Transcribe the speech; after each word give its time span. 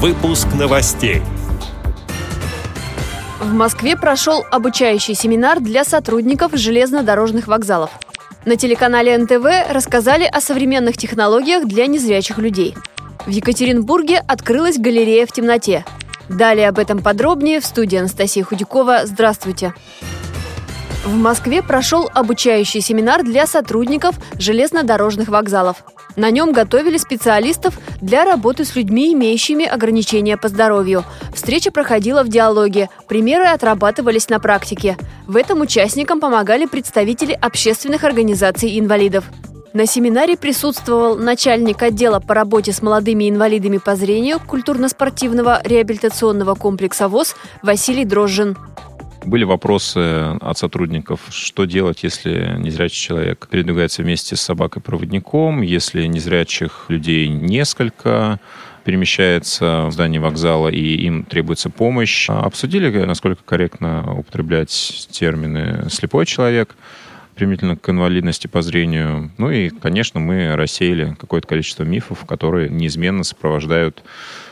Выпуск 0.00 0.46
новостей. 0.56 1.22
В 3.40 3.52
Москве 3.52 3.96
прошел 3.96 4.44
обучающий 4.48 5.14
семинар 5.14 5.58
для 5.58 5.82
сотрудников 5.82 6.52
железнодорожных 6.54 7.48
вокзалов. 7.48 7.90
На 8.44 8.54
телеканале 8.54 9.18
НТВ 9.18 9.72
рассказали 9.72 10.22
о 10.22 10.40
современных 10.40 10.96
технологиях 10.96 11.66
для 11.66 11.88
незрячих 11.88 12.38
людей. 12.38 12.76
В 13.26 13.30
Екатеринбурге 13.30 14.22
открылась 14.28 14.78
галерея 14.78 15.26
в 15.26 15.32
темноте. 15.32 15.84
Далее 16.28 16.68
об 16.68 16.78
этом 16.78 17.02
подробнее 17.02 17.58
в 17.58 17.66
студии 17.66 17.98
Анастасия 17.98 18.44
Худякова. 18.44 19.00
Здравствуйте! 19.04 19.74
В 21.04 21.16
Москве 21.16 21.60
прошел 21.60 22.08
обучающий 22.14 22.82
семинар 22.82 23.24
для 23.24 23.48
сотрудников 23.48 24.14
железнодорожных 24.38 25.28
вокзалов. 25.28 25.82
На 26.16 26.30
нем 26.30 26.52
готовили 26.52 26.96
специалистов 26.96 27.78
для 28.00 28.24
работы 28.24 28.64
с 28.64 28.74
людьми, 28.74 29.12
имеющими 29.12 29.64
ограничения 29.64 30.36
по 30.36 30.48
здоровью. 30.48 31.04
Встреча 31.34 31.70
проходила 31.70 32.22
в 32.22 32.28
диалоге, 32.28 32.88
примеры 33.06 33.44
отрабатывались 33.44 34.28
на 34.28 34.40
практике. 34.40 34.96
В 35.26 35.36
этом 35.36 35.60
участникам 35.60 36.20
помогали 36.20 36.66
представители 36.66 37.32
общественных 37.32 38.04
организаций 38.04 38.78
инвалидов. 38.78 39.24
На 39.74 39.86
семинаре 39.86 40.36
присутствовал 40.36 41.16
начальник 41.16 41.82
отдела 41.82 42.20
по 42.20 42.34
работе 42.34 42.72
с 42.72 42.82
молодыми 42.82 43.28
инвалидами 43.28 43.76
по 43.76 43.96
зрению 43.96 44.40
культурно-спортивного 44.40 45.60
реабилитационного 45.62 46.54
комплекса 46.54 47.08
ВОЗ 47.08 47.36
Василий 47.62 48.04
Дрожжин. 48.04 48.56
Были 49.28 49.44
вопросы 49.44 49.98
от 50.40 50.56
сотрудников, 50.56 51.20
что 51.28 51.66
делать, 51.66 52.02
если 52.02 52.56
незрячий 52.56 52.96
человек 52.96 53.46
передвигается 53.50 54.02
вместе 54.02 54.36
с 54.36 54.40
собакой-проводником, 54.40 55.60
если 55.60 56.06
незрячих 56.06 56.86
людей 56.88 57.28
несколько, 57.28 58.40
перемещается 58.84 59.84
в 59.84 59.92
здании 59.92 60.16
вокзала 60.16 60.68
и 60.68 60.94
им 61.04 61.24
требуется 61.24 61.68
помощь. 61.68 62.30
Обсудили, 62.30 62.88
насколько 63.04 63.42
корректно 63.44 64.14
употреблять 64.14 65.06
термины 65.10 65.90
«слепой 65.90 66.24
человек», 66.24 66.74
применительно 67.34 67.76
к 67.76 67.86
инвалидности 67.90 68.46
по 68.46 68.62
зрению. 68.62 69.30
Ну 69.36 69.50
и, 69.50 69.68
конечно, 69.68 70.20
мы 70.20 70.56
рассеяли 70.56 71.14
какое-то 71.20 71.46
количество 71.46 71.82
мифов, 71.82 72.24
которые 72.24 72.70
неизменно 72.70 73.24
сопровождают 73.24 74.02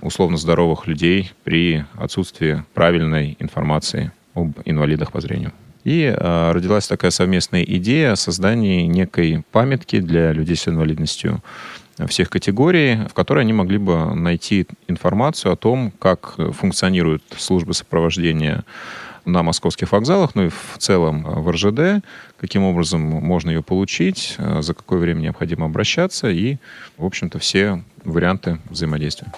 условно 0.00 0.36
здоровых 0.36 0.86
людей 0.86 1.32
при 1.42 1.84
отсутствии 1.98 2.62
правильной 2.72 3.36
информации 3.40 4.12
об 4.42 4.58
инвалидах 4.64 5.12
по 5.12 5.20
зрению. 5.20 5.52
И 5.84 6.02
э, 6.02 6.52
родилась 6.52 6.86
такая 6.86 7.10
совместная 7.10 7.62
идея 7.62 8.12
о 8.12 8.16
создании 8.16 8.86
некой 8.86 9.42
памятки 9.50 10.00
для 10.00 10.32
людей 10.32 10.56
с 10.56 10.68
инвалидностью 10.68 11.42
всех 12.06 12.30
категорий, 12.30 13.06
в 13.08 13.14
которой 13.14 13.40
они 13.40 13.52
могли 13.52 13.78
бы 13.78 14.14
найти 14.14 14.66
информацию 14.88 15.52
о 15.52 15.56
том, 15.56 15.92
как 15.98 16.34
функционирует 16.52 17.22
служба 17.36 17.72
сопровождения 17.72 18.64
на 19.26 19.42
московских 19.42 19.92
вокзалах, 19.92 20.34
ну 20.34 20.46
и 20.46 20.48
в 20.48 20.78
целом 20.78 21.22
в 21.24 21.50
РЖД, 21.50 22.04
каким 22.40 22.64
образом 22.64 23.02
можно 23.02 23.50
ее 23.50 23.62
получить, 23.62 24.36
за 24.38 24.74
какое 24.74 24.98
время 24.98 25.20
необходимо 25.20 25.66
обращаться 25.66 26.30
и, 26.30 26.56
в 26.96 27.04
общем-то, 27.04 27.38
все 27.38 27.82
варианты 28.04 28.58
взаимодействия. 28.70 29.30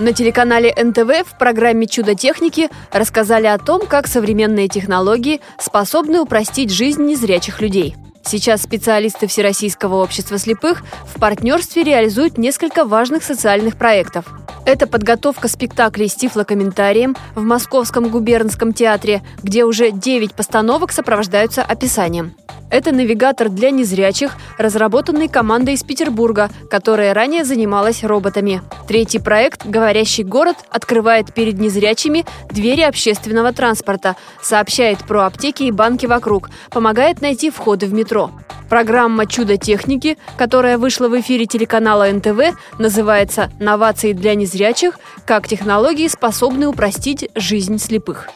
На 0.00 0.12
телеканале 0.12 0.74
НТВ 0.76 1.24
в 1.24 1.38
программе 1.38 1.86
«Чудо 1.86 2.16
техники» 2.16 2.68
рассказали 2.90 3.46
о 3.46 3.58
том, 3.58 3.86
как 3.86 4.08
современные 4.08 4.66
технологии 4.66 5.40
способны 5.60 6.20
упростить 6.20 6.70
жизнь 6.70 7.04
незрячих 7.04 7.60
людей. 7.60 7.94
Сейчас 8.24 8.62
специалисты 8.62 9.28
Всероссийского 9.28 10.02
общества 10.02 10.36
слепых 10.38 10.82
в 11.06 11.20
партнерстве 11.20 11.84
реализуют 11.84 12.38
несколько 12.38 12.84
важных 12.84 13.22
социальных 13.22 13.76
проектов. 13.76 14.24
Это 14.66 14.88
подготовка 14.88 15.46
спектаклей 15.46 16.08
с 16.08 16.14
тифлокомментарием 16.16 17.14
в 17.36 17.42
Московском 17.42 18.08
губернском 18.08 18.72
театре, 18.72 19.22
где 19.44 19.64
уже 19.64 19.92
9 19.92 20.34
постановок 20.34 20.90
сопровождаются 20.90 21.62
описанием. 21.62 22.34
Это 22.74 22.90
навигатор 22.90 23.50
для 23.50 23.70
незрячих, 23.70 24.32
разработанный 24.58 25.28
командой 25.28 25.74
из 25.74 25.84
Петербурга, 25.84 26.50
которая 26.68 27.14
ранее 27.14 27.44
занималась 27.44 28.02
роботами. 28.02 28.62
Третий 28.88 29.20
проект 29.20 29.64
«Говорящий 29.64 30.24
город» 30.24 30.56
открывает 30.70 31.32
перед 31.32 31.60
незрячими 31.60 32.26
двери 32.50 32.80
общественного 32.80 33.52
транспорта, 33.52 34.16
сообщает 34.42 34.98
про 35.04 35.26
аптеки 35.26 35.62
и 35.62 35.70
банки 35.70 36.06
вокруг, 36.06 36.50
помогает 36.70 37.20
найти 37.20 37.48
входы 37.48 37.86
в 37.86 37.92
метро. 37.92 38.32
Программа 38.68 39.26
«Чудо 39.26 39.56
техники», 39.56 40.18
которая 40.36 40.76
вышла 40.76 41.08
в 41.08 41.20
эфире 41.20 41.46
телеканала 41.46 42.10
НТВ, 42.10 42.58
называется 42.80 43.52
«Новации 43.60 44.14
для 44.14 44.34
незрячих. 44.34 44.98
Как 45.24 45.46
технологии 45.46 46.08
способны 46.08 46.66
упростить 46.66 47.30
жизнь 47.36 47.78
слепых». 47.78 48.30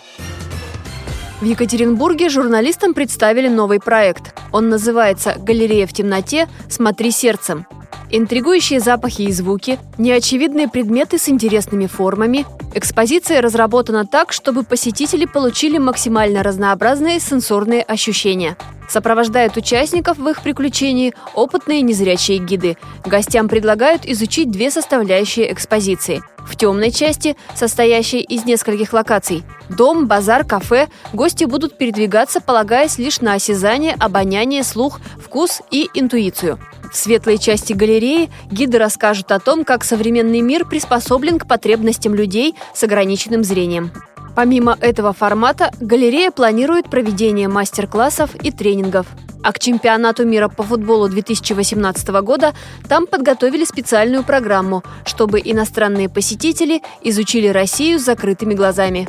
В 1.41 1.45
Екатеринбурге 1.45 2.31
журналистам 2.31 2.95
представили 2.95 3.47
новый 3.47 3.79
проект. 3.79 4.35
Он 4.51 4.69
называется 4.69 5.37
«Галерея 5.39 5.87
в 5.87 5.93
темноте. 5.93 6.49
Смотри 6.69 7.13
сердцем». 7.13 7.65
Интригующие 8.11 8.81
запахи 8.81 9.23
и 9.23 9.33
звуки, 9.33 9.79
неочевидные 9.99 10.69
предметы 10.69 11.19
с 11.19 11.29
интересными 11.29 11.87
формами. 11.87 12.47
Экспозиция 12.75 13.43
разработана 13.43 14.07
так, 14.07 14.33
чтобы 14.33 14.63
посетители 14.63 15.27
получили 15.27 15.79
максимально 15.79 16.43
разнообразные 16.43 17.21
сенсорные 17.21 17.83
ощущения– 17.83 18.57
Сопровождают 18.89 19.57
участников 19.57 20.17
в 20.17 20.27
их 20.29 20.41
приключении 20.41 21.15
опытные 21.35 21.83
незрячие 21.83 22.39
гиды. 22.39 22.79
Гостям 23.05 23.49
предлагают 23.49 24.07
изучить 24.07 24.51
две 24.51 24.71
составляющие 24.71 25.53
экспозиции. 25.53 26.23
В 26.39 26.57
темной 26.57 26.91
части, 26.91 27.37
состоящей 27.55 28.21
из 28.21 28.47
нескольких 28.47 28.95
локаций– 28.95 29.45
дом, 29.69 30.07
базар, 30.07 30.47
кафе– 30.47 30.89
гости 31.13 31.45
будут 31.45 31.77
передвигаться, 31.77 32.41
полагаясь 32.41 32.97
лишь 32.97 33.21
на 33.21 33.35
осязание, 33.35 33.95
обоняние, 33.99 34.65
слух, 34.65 35.01
вкус 35.23 35.61
и 35.71 35.91
интуицию. 35.93 36.59
В 36.91 36.97
светлой 36.97 37.39
части 37.39 37.75
галереи 37.75 38.31
гиды 38.51 38.79
расскажут 38.79 39.31
о 39.33 39.41
том, 39.41 39.65
как 39.65 39.85
современный 39.85 40.41
мир 40.41 40.65
приспособлен 40.65 41.39
к 41.39 41.47
потребностям 41.47 42.15
людей 42.15 42.55
с 42.75 42.83
ограниченным 42.83 43.45
зрением. 43.45 43.93
Помимо 44.35 44.77
этого 44.81 45.13
формата, 45.13 45.71
галерея 45.81 46.31
планирует 46.31 46.89
проведение 46.89 47.49
мастер-классов 47.49 48.35
и 48.37 48.51
тренингов. 48.51 49.07
А 49.43 49.53
к 49.53 49.59
чемпионату 49.59 50.27
мира 50.27 50.49
по 50.49 50.63
футболу 50.63 51.09
2018 51.09 52.09
года 52.23 52.55
там 52.89 53.07
подготовили 53.07 53.65
специальную 53.65 54.25
программу, 54.25 54.83
чтобы 55.05 55.41
иностранные 55.45 56.09
посетители 56.09 56.83
изучили 57.03 57.49
Россию 57.49 57.99
с 57.99 58.05
закрытыми 58.05 58.55
глазами. 58.55 59.09